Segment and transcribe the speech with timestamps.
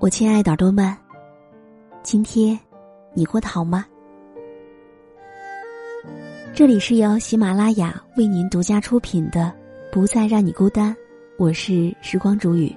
[0.00, 0.96] 我亲爱的耳朵们，
[2.02, 2.58] 今天
[3.12, 3.84] 你过得好吗？
[6.54, 9.52] 这里是由喜马拉雅为您独家出品的
[9.92, 10.90] 《不再让你孤单》，
[11.36, 12.74] 我是时光煮雨。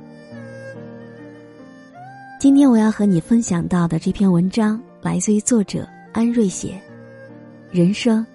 [2.42, 6.78] 今天我要和你分享到的这篇文章来自于作者安瑞写。
[7.72, 8.26] 人生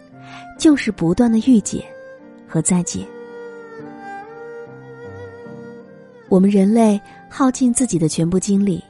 [0.59, 1.85] 就是不断的遇见
[2.49, 3.07] 和再见。
[6.29, 7.01] 我们人类
[7.31, 8.83] 耗尽自己的全部精力，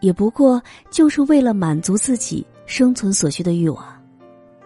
[0.00, 3.84] 也不过就是为了满足自己生存所需的欲望，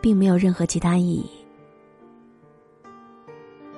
[0.00, 1.28] 并没有任何其他意义。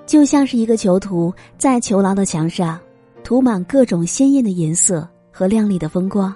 [0.07, 2.79] 就像是一个囚徒在囚牢的墙上
[3.25, 6.33] 涂满各种鲜艳的颜色和亮丽的风光，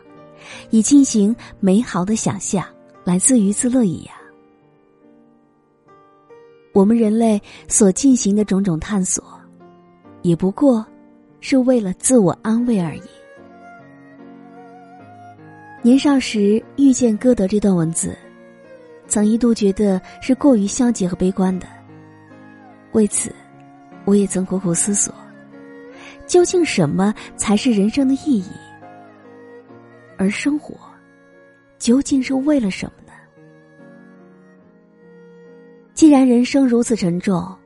[0.70, 2.64] 以进行美好的想象
[3.05, 4.14] 来自娱自乐一样。
[6.73, 9.23] 我们人类所进行的种种探索，
[10.23, 10.84] 也不过。
[11.41, 13.03] 是为了自我安慰而已。
[15.83, 18.17] 年少时遇见歌德这段文字，
[19.06, 21.67] 曾一度觉得是过于消极和悲观的。
[22.92, 23.33] 为此，
[24.05, 25.14] 我也曾苦苦思索，
[26.27, 28.51] 究竟什么才是人生的意义？
[30.19, 30.75] 而生活，
[31.79, 33.12] 究竟是为了什么呢？
[35.95, 37.57] 既然人生如此沉重，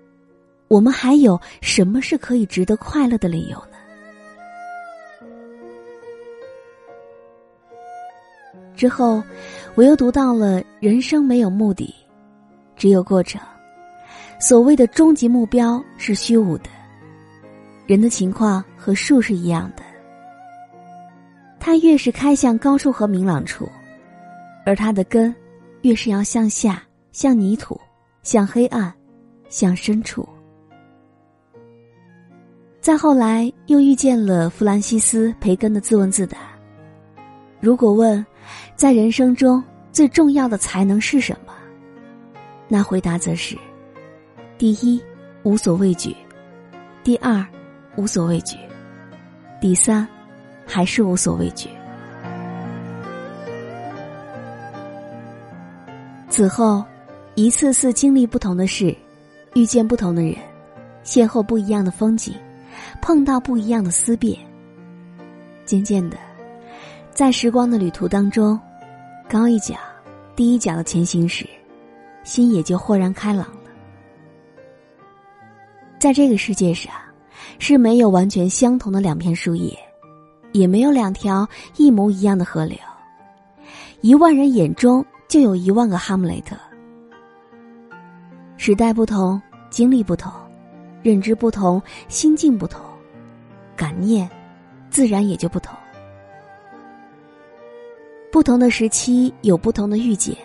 [0.70, 3.76] 我们还有什么是可以值得快乐的理由呢？
[8.76, 9.20] 之后，
[9.74, 11.92] 我又读到了“人生没有目的，
[12.76, 13.40] 只有过程”。
[14.38, 16.70] 所谓的终极目标是虚无的。
[17.84, 19.82] 人的情况和树是一样的，
[21.58, 23.68] 它越是开向高处和明朗处，
[24.64, 25.34] 而它的根，
[25.82, 27.78] 越是要向下、向泥土、
[28.22, 28.94] 向黑暗、
[29.48, 30.24] 向深处。
[32.80, 36.38] 再后来，又遇见了弗兰西斯·培根的自问自答。
[37.60, 38.24] 如果问，
[38.74, 41.52] 在人生中最重要的才能是什么？
[42.68, 43.54] 那回答则是：
[44.56, 44.98] 第一，
[45.42, 46.16] 无所畏惧；
[47.04, 47.46] 第二，
[47.96, 48.56] 无所畏惧；
[49.60, 50.08] 第三，
[50.64, 51.68] 还是无所畏惧。
[56.30, 56.82] 此后，
[57.34, 58.96] 一次次经历不同的事，
[59.52, 60.34] 遇见不同的人，
[61.04, 62.32] 邂逅不一样的风景，
[63.00, 64.38] 碰到不一样的思辨。
[65.64, 66.16] 渐渐的。
[67.12, 68.58] 在时光的旅途当中，
[69.28, 69.74] 高一脚、
[70.34, 71.46] 低一脚的前行时，
[72.24, 73.70] 心也就豁然开朗了。
[75.98, 76.92] 在这个世界上，
[77.58, 79.76] 是没有完全相同的两片树叶，
[80.52, 81.46] 也没有两条
[81.76, 82.78] 一模一样的河流。
[84.00, 86.56] 一万人眼中就有一万个哈姆雷特。
[88.56, 90.32] 时代不同，经历不同，
[91.02, 92.82] 认知不同，心境不同，
[93.76, 94.28] 感念
[94.90, 95.76] 自然也就不同。
[98.30, 100.36] 不同的时期有不同的遇见，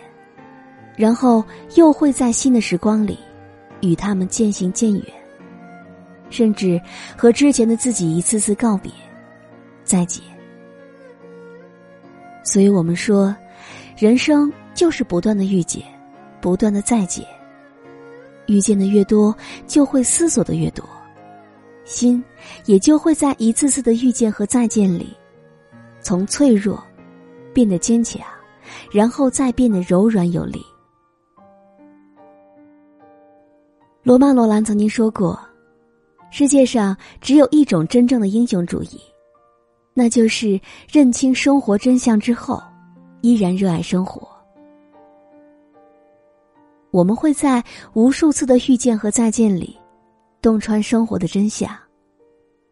[0.96, 1.44] 然后
[1.76, 3.18] 又会在新的时光里，
[3.80, 5.04] 与他们渐行渐远，
[6.30, 6.80] 甚至
[7.16, 8.90] 和之前的自己一次次告别、
[9.84, 10.22] 再见。
[12.42, 13.34] 所以我们说，
[13.96, 15.82] 人生就是不断的遇见，
[16.40, 17.24] 不断的再见。
[18.46, 19.36] 遇见的越多，
[19.66, 20.84] 就会思索的越多，
[21.84, 22.22] 心
[22.64, 25.16] 也就会在一次次的遇见和再见里，
[26.00, 26.82] 从脆弱。
[27.54, 28.20] 变得坚强，
[28.92, 30.60] 然后再变得柔软有力。
[34.02, 35.40] 罗曼·罗兰曾经说过
[36.30, 39.00] ：“世界上只有一种真正的英雄主义，
[39.94, 40.60] 那就是
[40.92, 42.62] 认清生活真相之后，
[43.22, 44.25] 依然热爱生活。”
[46.96, 47.62] 我们会在
[47.92, 49.76] 无数次的遇见和再见里，
[50.40, 51.70] 洞穿生活的真相，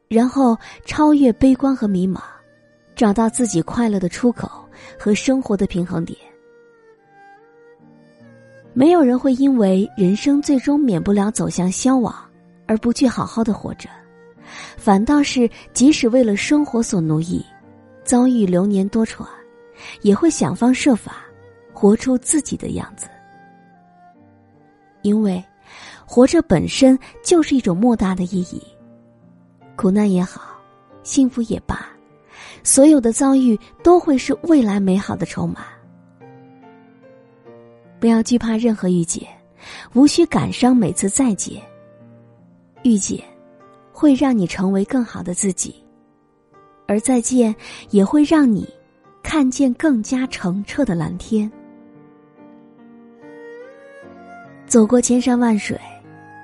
[0.09, 0.57] 然后
[0.87, 2.23] 超越悲观和迷茫，
[2.97, 4.51] 找到自己快乐的出口。
[4.99, 6.19] 和生活的平衡点，
[8.73, 12.13] 没有人会因为人生最终免不了走向消亡
[12.67, 13.89] 而不去好好的活着，
[14.77, 17.45] 反倒是即使为了生活所奴役，
[18.05, 19.25] 遭遇流年多舛，
[20.03, 21.25] 也会想方设法
[21.73, 23.07] 活出自己的样子。
[25.05, 25.43] 因为，
[26.07, 28.61] 活着本身就是一种莫大的意义，
[29.77, 30.41] 苦难也好，
[31.03, 31.87] 幸福也罢。
[32.63, 35.67] 所有的遭遇都会是未来美好的筹码。
[38.01, 39.29] 不要惧怕任何遇见，
[39.93, 41.63] 无需感伤每次再见。
[42.83, 43.23] 遇见，
[43.93, 45.75] 会让你成为更好的自己，
[46.87, 47.55] 而再见
[47.91, 48.67] 也会让你
[49.23, 51.51] 看见更加澄澈的蓝天。
[54.75, 55.81] 走过千山万水，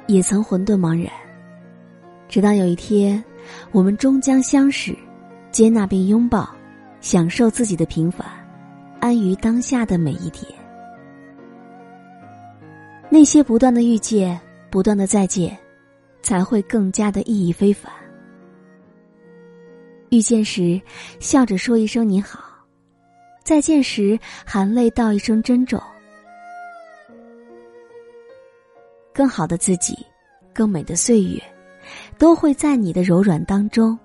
[0.06, 1.12] 也曾混沌茫然，
[2.28, 3.20] 直到有一天，
[3.72, 4.96] 我们终将相识。
[5.50, 6.48] 接纳并拥抱，
[7.00, 8.24] 享受自己的平凡，
[9.00, 10.48] 安于当下的每一天。
[13.08, 14.40] 那些不断的遇见，
[14.70, 15.58] 不断的再见，
[16.22, 17.92] 才会更加的意义非凡。
[20.10, 20.80] 遇见时，
[21.18, 22.38] 笑着说一声你好；
[23.42, 24.16] 再见时，
[24.46, 25.82] 含泪道一声珍重。
[29.20, 29.98] 更好的自己，
[30.50, 31.38] 更美的岁月，
[32.16, 33.98] 都会在你的柔软当中，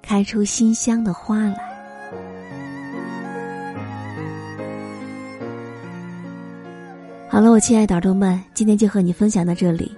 [0.00, 1.58] 开出馨香的花来。
[7.28, 9.94] 好了，我亲爱的耳朵们，今天就和你分享到这里。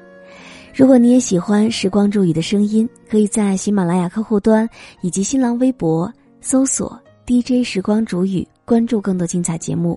[0.75, 4.69] 如果你也喜欢时光煮雨的声音，可以在喜马拉雅客户端
[5.01, 9.97] 以及新浪微博搜索 DJ 时光煮雨，关注更多精彩节目。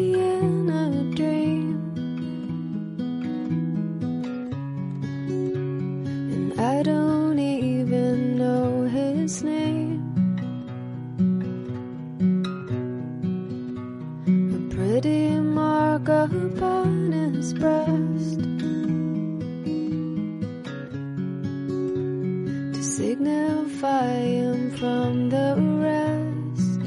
[22.73, 25.55] to signify him from the
[25.87, 26.81] rest.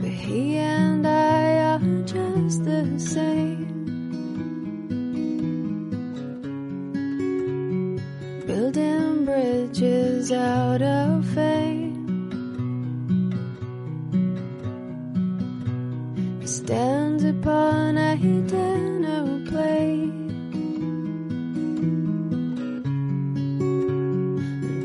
[0.00, 3.68] But he and I are just the same.
[8.46, 11.69] Building bridges out of fame.
[18.22, 18.48] It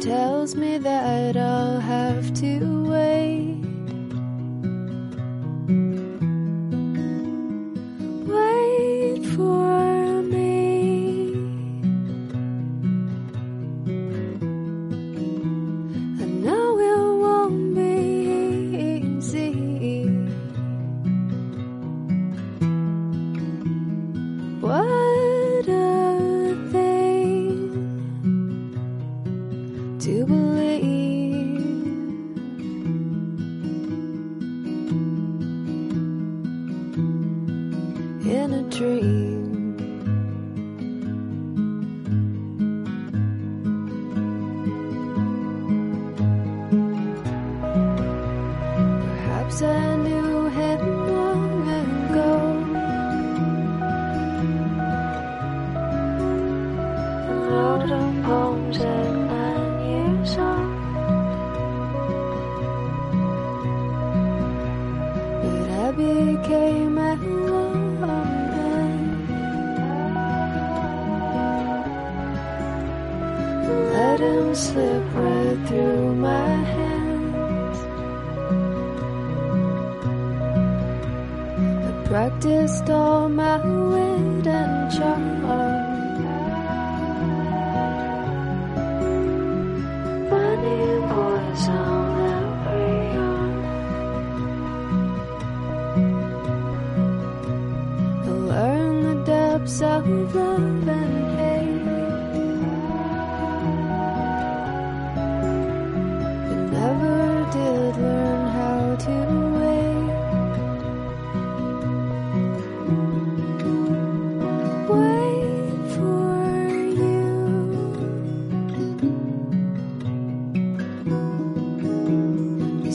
[0.01, 2.74] tells me that I'll have to.
[30.05, 31.14] To believe.
[74.95, 77.77] Slip right through my hands.
[81.87, 85.25] I practiced all my wit and charm.
[90.29, 93.55] Funny boys on every arm.
[98.23, 101.44] I learned the depths of love and hate.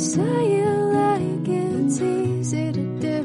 [0.01, 3.23] Say it like it's easy to do.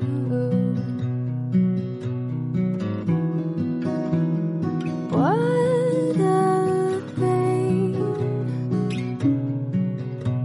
[5.09, 7.93] What a thing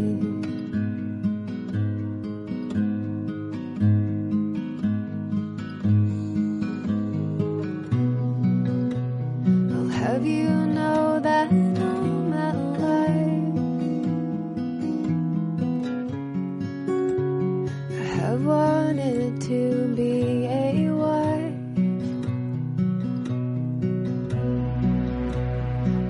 [19.39, 21.53] to be a wife,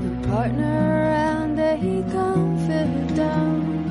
[0.06, 1.78] a partner and a
[2.12, 3.86] confidant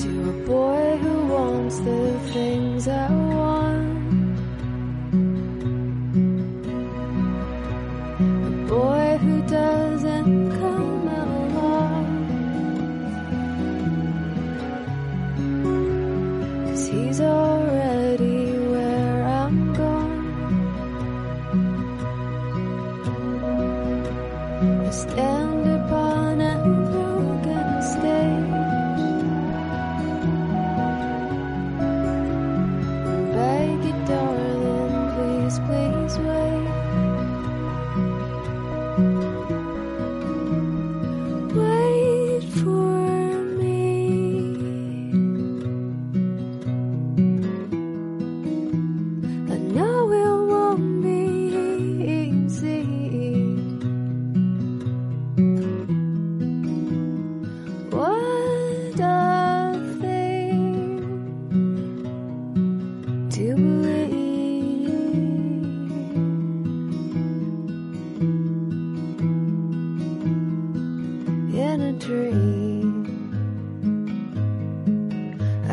[0.00, 4.38] to a boy who wants the things I want,
[8.22, 10.59] a boy who doesn't.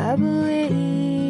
[0.08, 1.27] I believe.